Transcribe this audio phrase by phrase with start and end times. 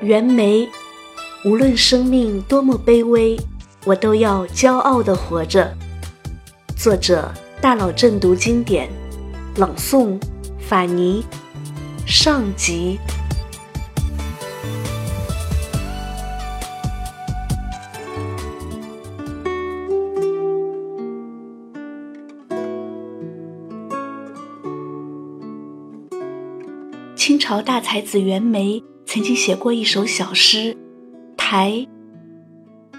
[0.00, 0.68] 袁枚，
[1.44, 3.36] 无论生命多么卑微，
[3.84, 5.74] 我都要骄傲地活着。
[6.76, 8.88] 作者：大佬正读经典，
[9.56, 10.20] 朗诵：
[10.60, 11.24] 法尼。
[12.06, 12.96] 上集。
[27.16, 28.82] 清朝大才子袁枚。
[29.10, 30.76] 曾经写过一首小诗：
[31.34, 31.88] 台，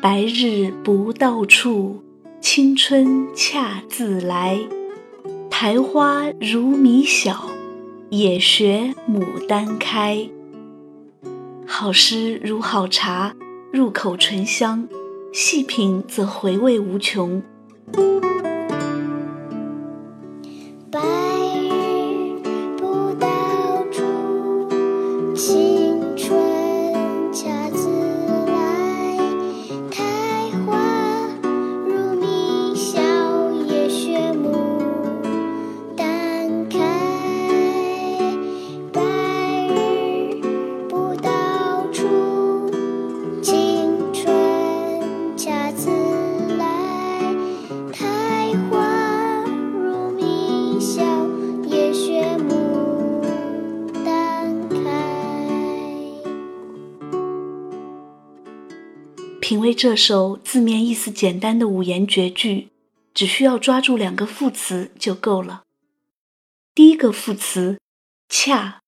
[0.02, 2.04] 白日不到处，
[2.42, 4.60] 青春恰自来。
[5.52, 7.52] 苔花如米小，
[8.10, 10.28] 也学牡丹开。
[11.68, 13.36] 好诗如好茶，
[13.72, 14.90] 入口醇香，
[15.32, 17.44] 细品则回味无穷。
[59.70, 62.70] 为这首字面意思简单的五言绝句，
[63.14, 65.62] 只需要抓住两个副词就够了。
[66.74, 67.78] 第一个副词
[68.28, 68.82] “恰”，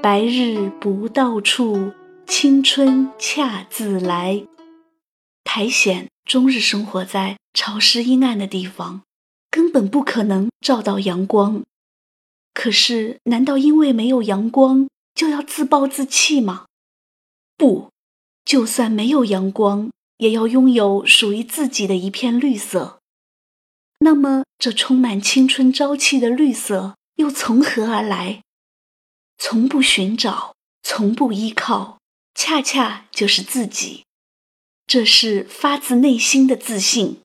[0.00, 1.90] 白日不到处，
[2.28, 4.46] 青春恰自来。
[5.42, 9.02] 苔藓终日生活在潮湿阴暗的地方，
[9.50, 11.64] 根本不可能照到阳光。
[12.54, 16.66] 可是，难道因为没有阳光就要自暴自弃吗？
[17.56, 17.90] 不。
[18.44, 23.00] 就算没有阳光，也要拥有属于自己的一片绿色。
[24.00, 28.42] 那么，这充满青春朝气的绿色又从何而来？
[29.38, 31.98] 从不寻找，从不依靠，
[32.34, 34.04] 恰恰就是自己。
[34.86, 37.20] 这是发自内心的自信。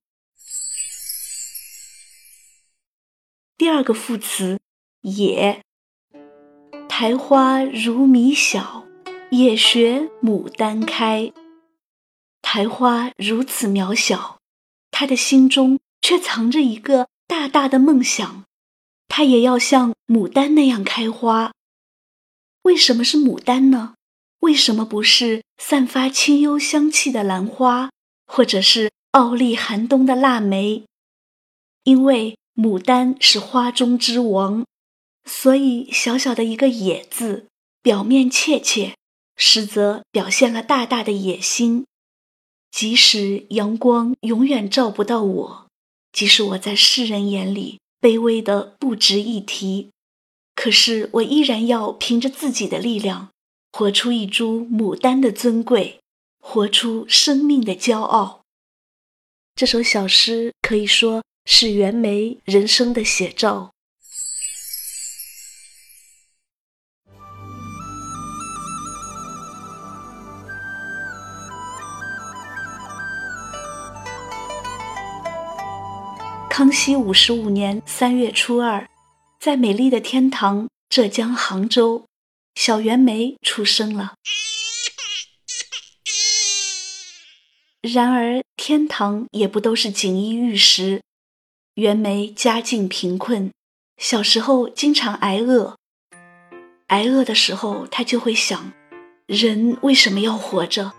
[3.58, 4.60] 第二个副词
[5.02, 5.62] “野”，
[6.88, 8.87] 苔花如米小。
[9.30, 11.34] 也学牡丹开，
[12.42, 14.40] 苔花如此渺小，
[14.90, 18.46] 他的心中却藏着一个大大的梦想，
[19.10, 21.52] 他也要像牡丹那样开花。
[22.62, 23.96] 为什么是牡丹呢？
[24.40, 27.90] 为什么不是散发清幽香气的兰花，
[28.26, 30.86] 或者是傲立寒冬的腊梅？
[31.84, 34.66] 因为牡丹是花中之王，
[35.26, 37.48] 所以小小的一个“野”字，
[37.82, 38.97] 表面怯怯。
[39.38, 41.86] 实则表现了大大的野心。
[42.70, 45.68] 即使阳光永远照不到我，
[46.12, 49.92] 即使我在世人眼里卑微的不值一提，
[50.54, 53.30] 可是我依然要凭着自己的力量，
[53.72, 56.00] 活出一株牡丹的尊贵，
[56.40, 58.42] 活出生命的骄傲。
[59.56, 63.72] 这首小诗可以说是袁枚人生的写照。
[76.58, 78.90] 康熙五十五年三月初二，
[79.40, 82.08] 在美丽的天堂浙江杭州，
[82.56, 84.16] 小袁枚出生了。
[87.84, 91.04] 然而，天堂也不都是锦衣玉食。
[91.76, 93.52] 袁枚家境贫困，
[94.02, 95.78] 小时候经常挨饿。
[96.88, 98.74] 挨饿的时候，他就会想：
[99.28, 100.92] 人为什么要活着？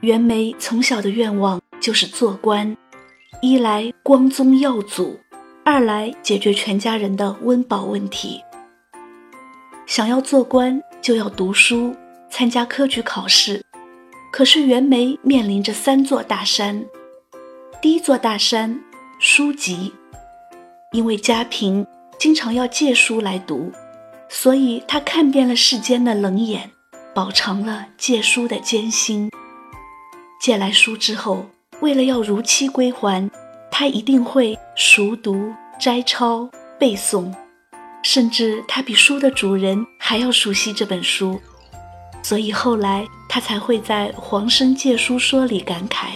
[0.00, 2.76] 袁枚从小的愿望就是做官。
[3.40, 5.16] 一来光宗耀祖，
[5.64, 8.42] 二来解决全家人的温饱问题。
[9.86, 11.94] 想要做官，就要读书，
[12.28, 13.62] 参加科举考试。
[14.32, 16.84] 可是袁枚面临着三座大山：
[17.80, 18.80] 第一座大山，
[19.20, 19.92] 书籍，
[20.92, 21.86] 因为家贫，
[22.18, 23.70] 经常要借书来读，
[24.28, 26.72] 所以他看遍了世间的冷眼，
[27.14, 29.30] 饱尝了借书的艰辛。
[30.40, 31.46] 借来书之后。
[31.80, 33.30] 为了要如期归还，
[33.70, 36.48] 他一定会熟读、摘抄、
[36.78, 37.32] 背诵，
[38.02, 41.40] 甚至他比书的主人还要熟悉这本书。
[42.22, 46.08] 所以后来他才会在《黄生借书说》里感慨：“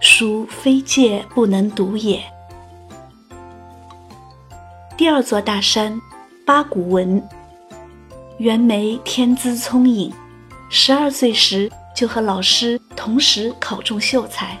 [0.00, 2.22] 书非借不能读也。”
[4.96, 6.00] 第二座大山，
[6.46, 7.22] 八股文。
[8.38, 10.12] 袁枚天资聪颖，
[10.70, 14.58] 十二岁时就和老师同时考中秀才，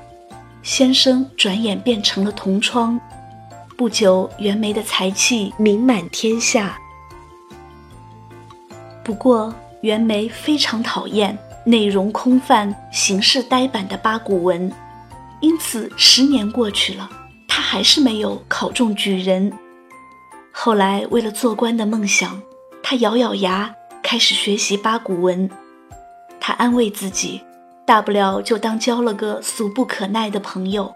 [0.66, 3.00] 先生转眼变成了同窗。
[3.76, 6.76] 不久，袁枚的才气名满天下。
[9.04, 14.68] 不过，袁枚非常讨厌内容空泛、形式呆板的八股文，
[15.38, 17.08] 因此十年过去了，
[17.46, 19.52] 他还是没有考中举人。
[20.50, 22.42] 后来，为了做官的梦想，
[22.82, 23.72] 他咬咬牙
[24.02, 25.48] 开始学习八股文。
[26.40, 27.40] 他安慰自己，
[27.86, 30.92] 大不了就当交了个俗不可耐的朋友。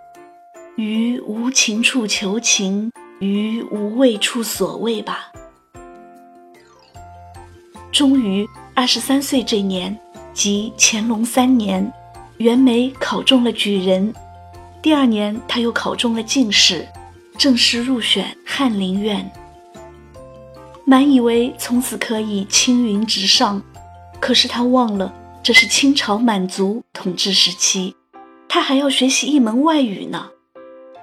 [0.74, 2.90] 于无情处求情，
[3.20, 5.30] 于无畏处所谓吧。
[7.92, 8.44] 终于，
[8.74, 9.96] 二十三岁这年，
[10.32, 11.92] 即乾隆三年，
[12.38, 14.12] 袁枚考中了举人。
[14.82, 16.84] 第二年，他又考中了进士，
[17.38, 19.30] 正式入选翰林院。
[20.84, 23.62] 满以为从此可以青云直上，
[24.18, 27.96] 可是他忘了这是清朝满族统治时期，
[28.46, 30.30] 他还要学习一门外语呢。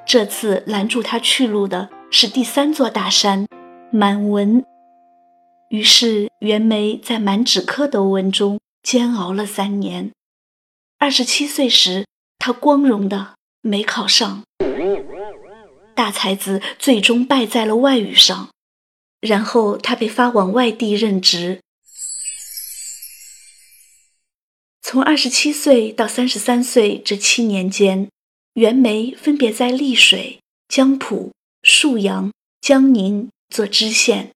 [0.06, 3.48] 这次拦住他去路的是第三座大山——
[3.92, 4.63] 满文。
[5.69, 10.12] 于是袁枚在满纸蝌蚪文中煎熬了三年。
[11.00, 12.06] 二十七岁时，
[12.38, 14.44] 他光荣的没考上。
[15.95, 18.50] 大才子最终败在了外语上，
[19.19, 21.60] 然后他被发往外地任职。
[24.89, 28.07] 从二十七岁到三十三岁这七年间。
[28.54, 30.39] 袁枚分别在丽水、
[30.69, 32.31] 江浦、沭阳、
[32.62, 34.31] 江宁做知县，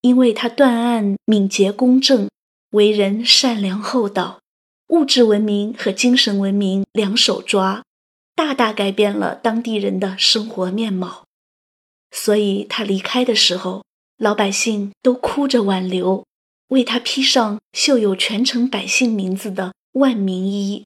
[0.00, 2.28] 因为他断案敏捷公正，
[2.70, 4.40] 为人善良厚道，
[4.88, 7.84] 物质文明和精神文明两手抓，
[8.34, 11.24] 大大改变了当地人的生活面貌。
[12.10, 13.84] 所以他离开的时候，
[14.18, 16.24] 老百姓都哭着挽留，
[16.74, 20.84] 为他披上绣有全城百姓名字的万民衣。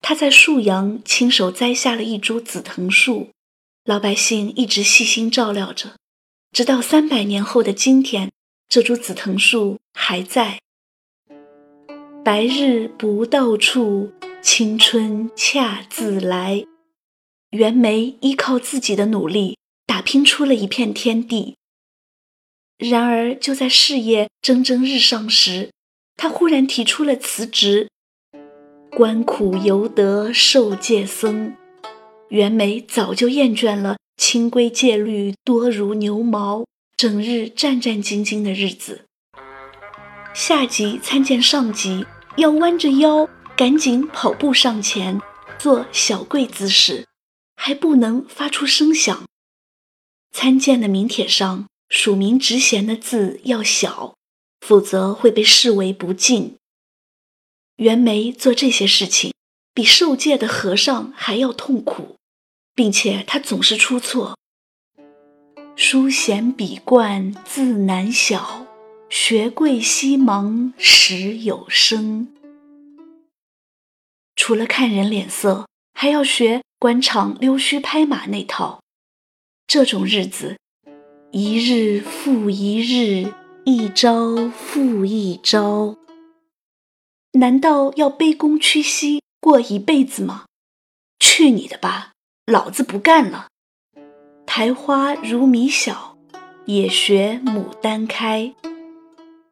[0.00, 3.30] 他在沭阳亲手栽下了一株紫藤树，
[3.84, 5.96] 老百姓一直细心照料着，
[6.50, 8.32] 直到三百年后的今天，
[8.68, 10.58] 这株紫藤树还在。
[12.24, 14.12] 白日不到处，
[14.42, 16.64] 青春恰自来。
[17.50, 19.56] 袁枚依靠自己的努力，
[19.86, 21.54] 打拼出了一片天地。
[22.78, 25.72] 然而，就在事业蒸蒸日上时，
[26.16, 27.88] 他忽然提出了辞职。
[28.90, 31.56] 官苦犹得受戒僧，
[32.28, 36.64] 袁枚早就厌倦了清规戒律多如牛毛、
[36.96, 39.04] 整日战战兢兢的日子。
[40.32, 45.20] 下级参见上级，要弯着腰赶紧跑步上前，
[45.58, 47.06] 做小跪姿势，
[47.56, 49.24] 还不能发出声响。
[50.32, 54.14] 参见的名帖上署名职衔的字要小，
[54.60, 56.56] 否则会被视为不敬。
[57.76, 59.32] 袁枚做这些事情，
[59.72, 62.16] 比受戒的和尚还要痛苦，
[62.74, 64.36] 并且他总是出错。
[65.76, 68.66] 书闲笔惯字难晓，
[69.08, 72.28] 学贵西忙时有声。
[74.34, 78.82] 除了看人脸色，还要学官场溜须拍马那套。
[79.66, 80.58] 这种日子，
[81.30, 83.34] 一日复一日，
[83.64, 85.94] 一朝复一朝。
[87.32, 90.46] 难道要卑躬屈膝过一辈子吗？
[91.20, 92.12] 去你的吧，
[92.46, 93.48] 老子不干了！
[94.46, 96.16] 苔花如米小，
[96.64, 98.54] 也学牡丹开。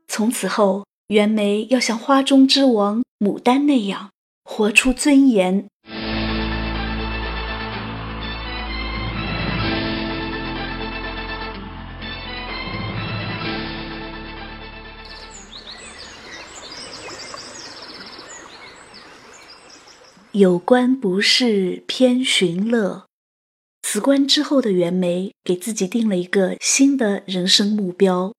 [0.09, 4.13] 从此后，袁枚要像花中之王牡丹那样
[4.45, 5.69] 活出尊严。
[20.39, 23.07] 有官不是偏寻乐。
[23.81, 28.35] 辞官之后的袁枚给自己定了一个新的人生目标：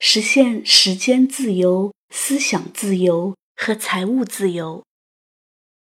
[0.00, 4.82] 实现时间自由、思想自由和财务自由。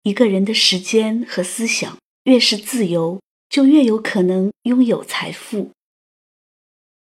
[0.03, 5.71] 一个人的时间和思想越是自由，就越有可能拥有财富。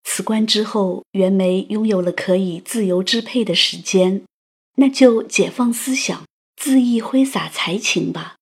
[0.03, 4.25] 辞官之后，袁枚拥有了可以自由支配的时间，
[4.75, 6.25] 那就解放思想，
[6.61, 8.35] 恣意挥洒才情吧。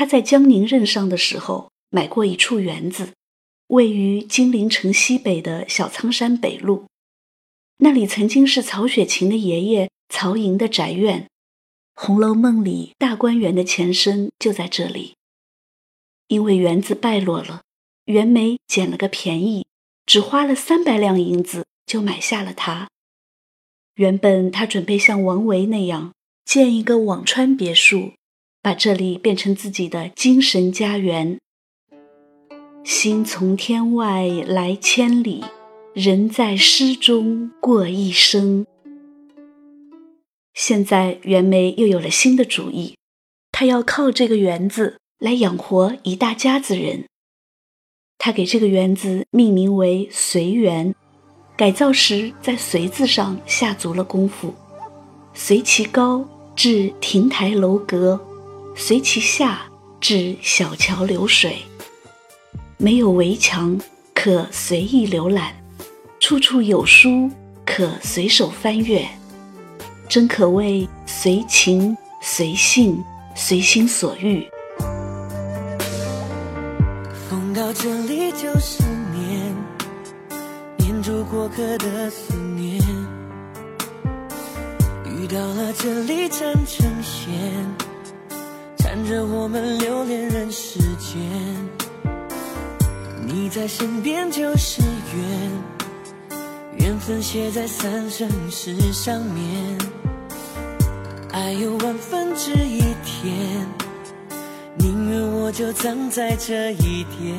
[0.00, 3.12] 他在江宁任上的时候，买过一处园子，
[3.66, 6.86] 位于金陵城西北的小仓山北路。
[7.80, 11.24] 那里曾经是曹雪芹的爷爷曹寅的宅院，
[11.92, 15.16] 《红楼梦》里大观园的前身就在这里。
[16.28, 17.60] 因为园子败落了，
[18.06, 19.66] 袁枚捡了个便宜，
[20.06, 22.88] 只花了三百两银子就买下了它。
[23.96, 26.14] 原本他准备像王维那样
[26.46, 28.14] 建一个辋川别墅，
[28.62, 31.38] 把这里变成自己的精神家园。
[32.84, 35.44] 心从天外来千里，
[35.94, 38.66] 人在诗中过一生。
[40.54, 42.96] 现在袁枚又有了新的主意，
[43.52, 47.04] 他要靠这个园子来养活一大家子人。
[48.18, 50.94] 他给这个园子命名为随园。
[51.56, 54.54] 改造时，在“随”字上下足了功夫，
[55.34, 56.26] 随其高
[56.56, 58.18] 至亭台楼阁，
[58.74, 59.62] 随其下
[60.00, 61.58] 至小桥流水。
[62.76, 63.78] 没有围墙，
[64.14, 65.52] 可随意浏览；
[66.18, 67.30] 处处有书，
[67.64, 69.06] 可随手翻阅。
[70.08, 73.02] 真可谓随情随性，
[73.34, 74.48] 随心所欲。
[77.28, 79.54] 风到这里就是念。
[81.02, 82.78] 住过客的思念，
[85.06, 87.32] 遇到了这里缠成线，
[89.10, 91.20] 着我们留恋人世间。
[93.26, 95.50] 你在身边就是缘，
[96.78, 99.76] 缘分写在三生石上面。
[101.32, 103.66] 爱有万分之一甜，
[104.78, 107.36] 宁愿我就葬在这一点。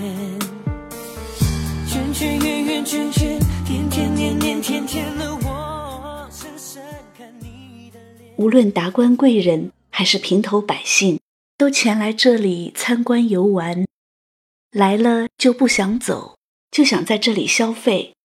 [1.88, 3.40] 圈圈圆圆圈圈。
[3.66, 6.84] 天天年年天天的我，深深
[7.18, 11.21] 看你的脸无论达官贵人还是平头百姓，
[11.62, 13.86] 都前来这里参观游玩。
[14.72, 16.36] 来了就不想走，
[16.72, 18.16] 就想在这里消费。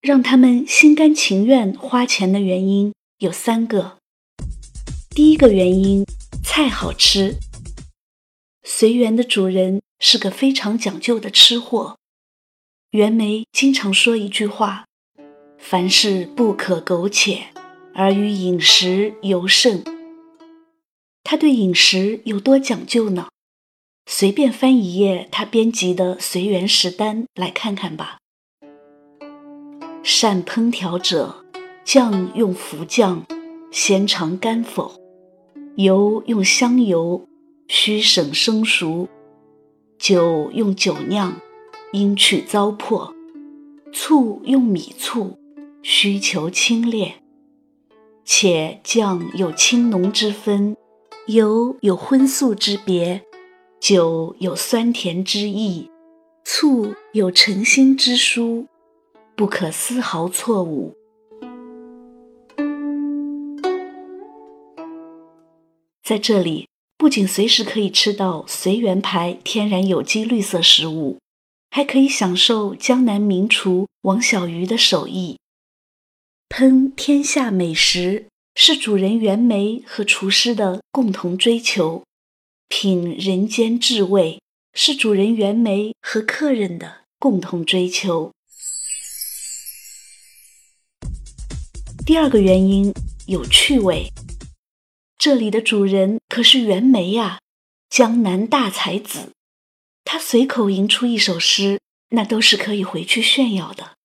[0.00, 3.98] 让他们心甘情愿花钱的原因有三个。
[5.10, 6.06] 第一个原因，
[6.44, 7.34] 菜好吃。
[8.62, 11.96] 随园的主人是个非常讲究的吃货。
[12.90, 14.84] 袁枚经常说一句话。
[15.58, 17.48] 凡事不可苟且，
[17.96, 19.82] 而于饮食尤甚。
[21.24, 23.28] 他对饮食有多讲究呢？
[24.06, 28.18] 随便翻一页他编辑的随园食单来看看吧。
[30.02, 31.42] 善烹调者，
[31.82, 33.24] 酱用福酱，
[33.70, 35.00] 先尝干否；
[35.76, 37.26] 油用香油，
[37.68, 39.08] 须省生熟；
[39.98, 41.40] 酒用酒酿，
[41.92, 43.14] 应去糟粕；
[43.92, 45.38] 醋用米醋。
[45.86, 47.12] 需求清冽，
[48.24, 50.74] 且酱有清浓之分，
[51.26, 53.24] 油有荤素之别，
[53.80, 55.90] 酒有酸甜之意，
[56.44, 58.66] 醋有诚心之殊，
[59.34, 60.94] 不可丝毫错误。
[66.02, 71.16] 在这里，不仅随时可以吃到随园牌天然有机绿色食物，
[71.70, 75.38] 还可以享受江南名厨王小鱼的手艺。
[76.50, 78.26] 烹天下美食
[78.56, 82.04] 是主人袁枚和厨师的共同追求，
[82.68, 84.40] 品人间至味
[84.72, 88.32] 是主人袁枚和客人的共同追求。
[92.06, 92.92] 第二个原因
[93.26, 94.12] 有趣味，
[95.18, 97.40] 这里的主人可是袁枚呀，
[97.88, 99.32] 江南大才子，
[100.04, 101.80] 他随口吟出一首诗，
[102.10, 103.96] 那都是可以回去炫耀的。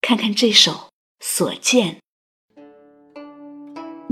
[0.00, 0.88] 看看这首。
[1.22, 2.00] 所见，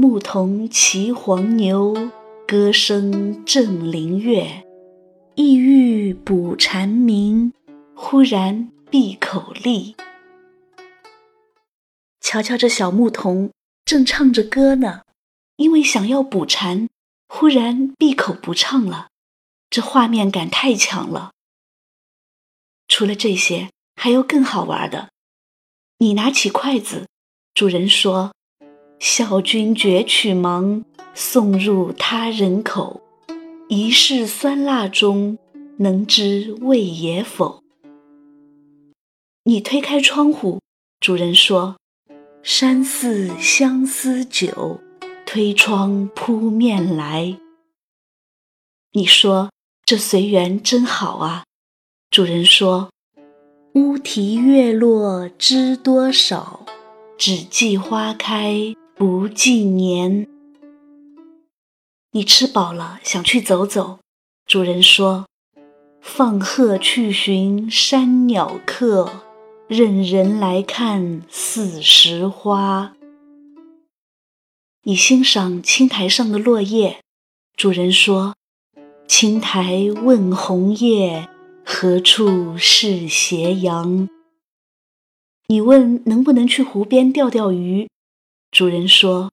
[0.00, 2.12] 牧童骑黄牛，
[2.46, 4.62] 歌声振林樾。
[5.34, 7.52] 意欲捕蝉鸣，
[7.96, 9.96] 忽然闭口立。
[12.20, 13.50] 瞧瞧这小牧童，
[13.84, 15.02] 正唱着歌呢，
[15.56, 16.88] 因为想要捕蝉，
[17.26, 19.08] 忽然闭口不唱了。
[19.68, 21.32] 这画面感太强了。
[22.86, 25.10] 除了这些，还有更好玩的。
[25.98, 27.08] 你拿起筷子，
[27.52, 28.32] 主人说
[28.98, 33.00] ：“小君绝取忙，送入他人口。
[33.68, 35.38] 一世酸辣中，
[35.78, 37.62] 能知味也否？”
[39.44, 40.60] 你推开窗户，
[41.00, 41.76] 主人说
[42.42, 44.80] ：“山寺相思酒，
[45.24, 47.38] 推窗扑面来。”
[48.92, 49.50] 你说
[49.84, 51.44] ：“这随缘真好啊。”
[52.10, 52.90] 主人说。
[53.74, 56.66] 乌啼月落知多少，
[57.16, 60.26] 只记花开不记年。
[62.10, 64.00] 你吃饱了，想去走走。
[64.44, 65.26] 主人说
[66.02, 69.22] ：“放鹤去寻山鸟客，
[69.68, 72.96] 任人来看四时花。”
[74.82, 76.98] 你欣赏青苔上的落叶。
[77.56, 78.34] 主人说
[79.06, 81.28] ：“青苔问红叶。”
[81.64, 84.08] 何处是斜阳？
[85.46, 87.88] 你问能不能去湖边钓钓鱼？
[88.50, 89.30] 主人说：“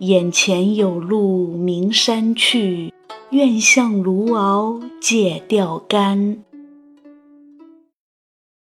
[0.00, 2.92] 眼前有路名山去，
[3.30, 6.44] 愿向卢敖借钓竿。”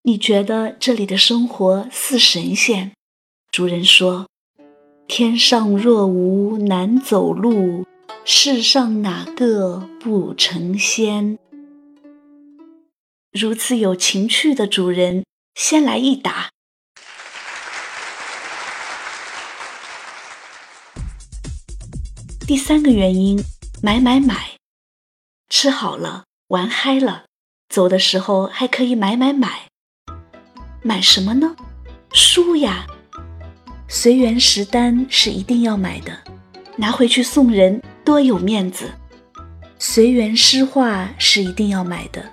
[0.04, 2.94] 你觉得这里的生活似神仙？
[3.52, 4.28] 主人说
[5.08, 7.86] ：“天上若无难走路，
[8.24, 11.38] 世上哪个不成仙？”
[13.32, 16.55] 如此有情趣的主人，先来一打。
[22.48, 23.44] 第三个原因，
[23.82, 24.52] 买买买，
[25.50, 27.26] 吃好了，玩嗨了，
[27.70, 29.64] 走的时候还可以买买买。
[30.84, 31.56] 买什么呢？
[32.14, 32.86] 书呀，
[33.88, 36.20] 随园食单是一定要买的，
[36.76, 38.92] 拿回去送人多有面子。
[39.80, 42.24] 随园诗话是一定要买的，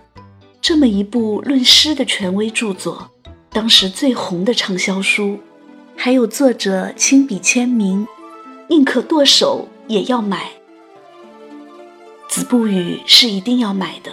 [0.61, 3.11] 这么一部论诗的权威著作，
[3.49, 5.41] 当时最红的畅销书，
[5.97, 8.07] 还有作者亲笔签名，
[8.69, 9.71] 宁可剁手。
[9.93, 10.53] 也要买
[12.35, 14.13] 《子不语》是一定要买的，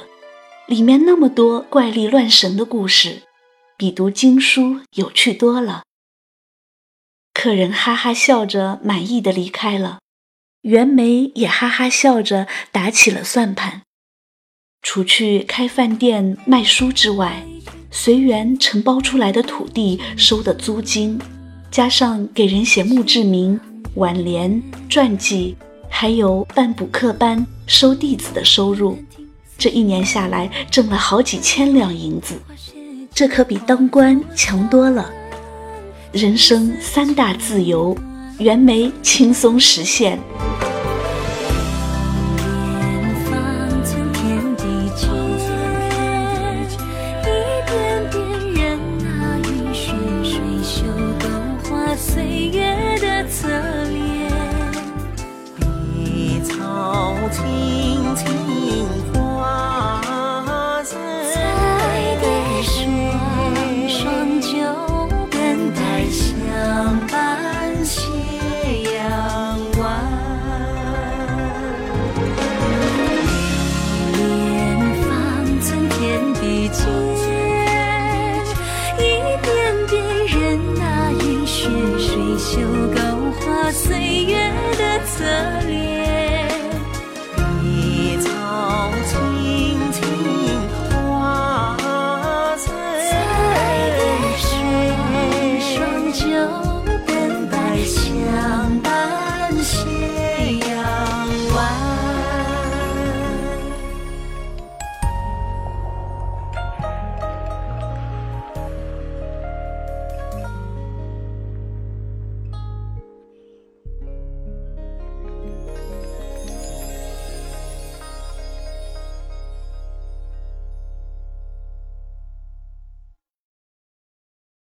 [0.68, 3.22] 里面那么多怪力乱神的故事，
[3.78, 5.84] 比读经书有趣多了。
[7.34, 10.00] 客人哈哈笑着满意的离开了，
[10.64, 13.84] 袁枚也哈哈笑着打起了算盘。
[14.82, 17.46] 除去开饭店卖书之外，
[17.90, 21.18] 随园承包出来的土地收的租金，
[21.72, 23.58] 加上给人写墓志铭、
[23.96, 25.56] 挽联、传记。
[25.90, 28.98] 还有办补课班、收弟子的收入，
[29.58, 32.36] 这一年下来挣了好几千两银子，
[33.14, 35.10] 这可比当官强多了。
[36.12, 37.98] 人生三大自由，
[38.38, 40.18] 袁枚轻松实现。
[57.32, 59.09] 轻轻